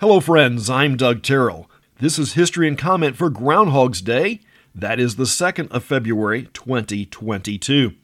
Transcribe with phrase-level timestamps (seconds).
[0.00, 0.70] Hello, friends.
[0.70, 1.68] I'm Doug Terrell.
[1.98, 4.38] This is History and Comment for Groundhog's Day.
[4.72, 7.94] That is the 2nd of February, 2022.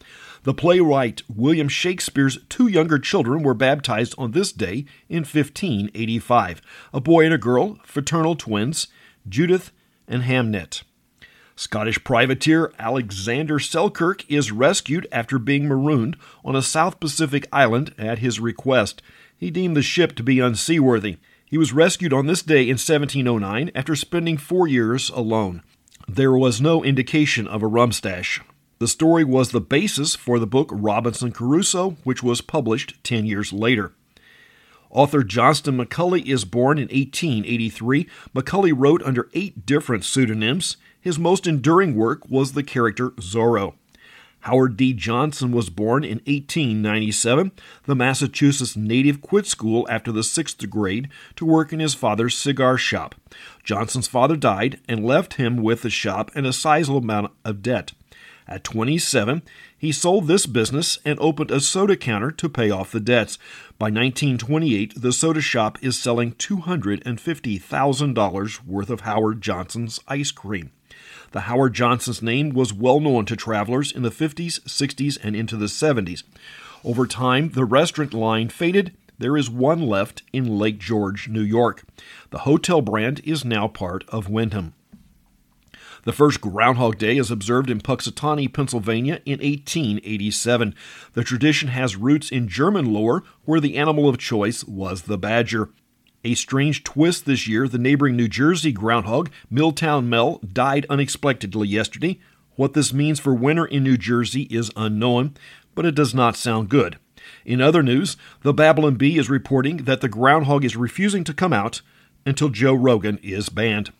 [0.42, 6.60] The playwright William Shakespeare's two younger children were baptized on this day in 1585
[6.92, 8.88] a boy and a girl, fraternal twins,
[9.28, 9.70] Judith
[10.08, 10.82] and Hamnet.
[11.54, 18.18] Scottish privateer Alexander Selkirk is rescued after being marooned on a South Pacific island at
[18.18, 19.00] his request.
[19.36, 21.18] He deemed the ship to be unseaworthy.
[21.54, 25.62] He was rescued on this day in 1709 after spending four years alone.
[26.08, 28.40] There was no indication of a rum stash.
[28.80, 33.52] The story was the basis for the book Robinson Crusoe, which was published 10 years
[33.52, 33.92] later.
[34.90, 38.08] Author Johnston McCulley is born in 1883.
[38.34, 40.76] McCulley wrote under eight different pseudonyms.
[41.00, 43.74] His most enduring work was the character Zorro.
[44.44, 44.92] Howard D.
[44.92, 47.52] Johnson was born in 1897.
[47.84, 52.76] The Massachusetts native quit school after the sixth grade to work in his father's cigar
[52.76, 53.14] shop.
[53.62, 57.92] Johnson's father died and left him with the shop and a sizable amount of debt.
[58.46, 59.40] At 27,
[59.78, 63.38] he sold this business and opened a soda counter to pay off the debts.
[63.78, 70.70] By 1928, the soda shop is selling $250,000 worth of Howard Johnson's ice cream.
[71.34, 75.56] The Howard Johnson's name was well known to travelers in the 50s, 60s, and into
[75.56, 76.22] the 70s.
[76.84, 78.96] Over time, the restaurant line faded.
[79.18, 81.82] There is one left in Lake George, New York.
[82.30, 84.74] The hotel brand is now part of Wyndham.
[86.04, 90.72] The first Groundhog Day is observed in Punxsutawney, Pennsylvania in 1887.
[91.14, 95.70] The tradition has roots in German lore, where the animal of choice was the badger.
[96.26, 102.18] A strange twist this year the neighboring New Jersey groundhog, Milltown Mel, died unexpectedly yesterday.
[102.56, 105.36] What this means for winter in New Jersey is unknown,
[105.74, 106.98] but it does not sound good.
[107.44, 111.52] In other news, the Babylon Bee is reporting that the groundhog is refusing to come
[111.52, 111.82] out
[112.24, 113.92] until Joe Rogan is banned.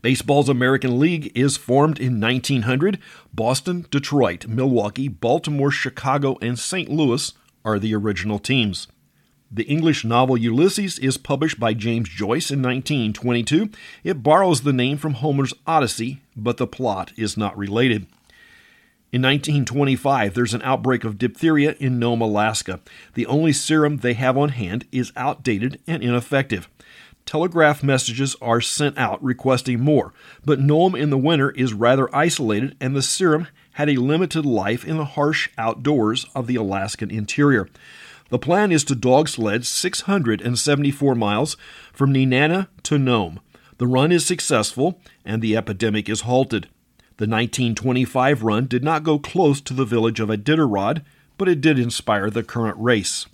[0.00, 3.00] Baseball's American League is formed in 1900.
[3.32, 6.88] Boston, Detroit, Milwaukee, Baltimore, Chicago, and St.
[6.88, 7.32] Louis
[7.64, 8.86] are the original teams.
[9.50, 13.70] The English novel Ulysses is published by James Joyce in 1922.
[14.04, 18.06] It borrows the name from Homer's Odyssey, but the plot is not related.
[19.10, 22.80] In 1925, there's an outbreak of diphtheria in Nome, Alaska.
[23.14, 26.68] The only serum they have on hand is outdated and ineffective.
[27.24, 30.12] Telegraph messages are sent out requesting more,
[30.44, 34.84] but Nome in the winter is rather isolated, and the serum had a limited life
[34.84, 37.66] in the harsh outdoors of the Alaskan interior.
[38.30, 41.56] The plan is to dog sled 674 miles
[41.92, 43.40] from Nenana to Nome.
[43.78, 46.68] The run is successful and the epidemic is halted.
[47.16, 51.02] The 1925 run did not go close to the village of Iditarod,
[51.36, 53.26] but it did inspire the current race.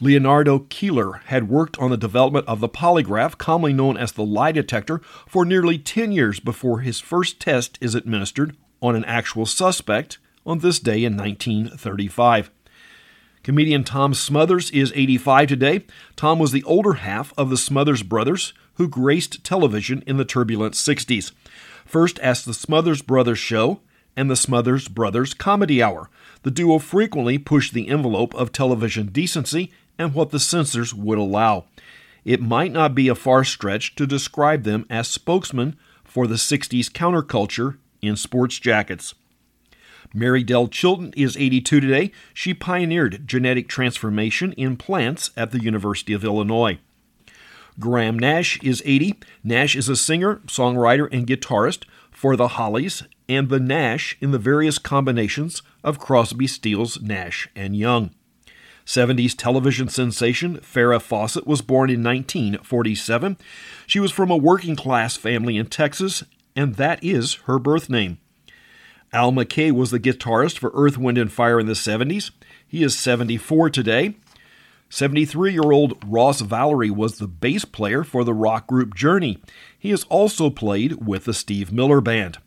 [0.00, 4.52] Leonardo Keeler had worked on the development of the polygraph, commonly known as the lie
[4.52, 10.18] detector, for nearly 10 years before his first test is administered on an actual suspect
[10.44, 12.50] on this day in 1935.
[13.42, 15.84] Comedian Tom Smothers is 85 today.
[16.14, 20.74] Tom was the older half of the Smothers brothers who graced television in the turbulent
[20.74, 21.32] 60s.
[21.84, 23.80] First as the Smothers Brothers Show
[24.16, 26.08] and the Smothers Brothers Comedy Hour.
[26.44, 31.64] The duo frequently pushed the envelope of television decency and what the censors would allow.
[32.24, 36.86] It might not be a far stretch to describe them as spokesmen for the 60s
[36.90, 39.14] counterculture in sports jackets.
[40.14, 42.12] Mary Dell Chilton is 82 today.
[42.34, 46.78] She pioneered genetic transformation in plants at the University of Illinois.
[47.78, 49.18] Graham Nash is 80.
[49.42, 54.38] Nash is a singer, songwriter, and guitarist for the Hollies and the Nash in the
[54.38, 58.10] various combinations of Crosby, Stills, Nash, and Young.
[58.84, 63.36] 70s television sensation Farrah Fawcett was born in 1947.
[63.86, 66.24] She was from a working class family in Texas,
[66.56, 68.18] and that is her birth name.
[69.14, 72.30] Al McKay was the guitarist for Earth, Wind, and Fire in the 70s.
[72.66, 74.16] He is 74 today.
[74.88, 79.38] 73 year old Ross Valory was the bass player for the rock group Journey.
[79.78, 82.38] He has also played with the Steve Miller Band.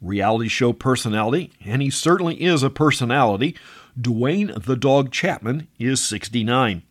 [0.00, 3.56] Reality show personality, and he certainly is a personality,
[4.00, 6.82] Duane the Dog Chapman is 69.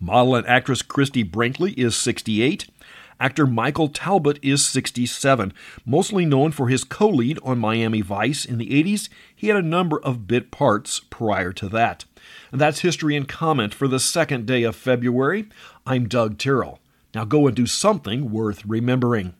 [0.00, 2.66] Model and actress Christie Brinkley is 68.
[3.20, 5.52] Actor Michael Talbott is 67.
[5.86, 9.62] Mostly known for his co lead on Miami Vice in the 80s, he had a
[9.62, 12.04] number of bit parts prior to that.
[12.50, 15.48] And that's history and comment for the second day of February.
[15.86, 16.80] I'm Doug Terrell.
[17.14, 19.34] Now go and do something worth remembering.